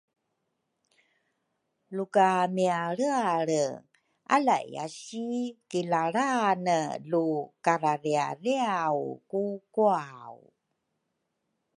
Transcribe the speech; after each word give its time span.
luka 1.95 2.29
mialrealre 2.55 3.63
alaiyasi 4.35 5.23
kilalrane 5.69 6.79
lu 7.09 7.25
karariariaw 7.65 8.97
ku 9.29 9.43
kwau 9.75 10.35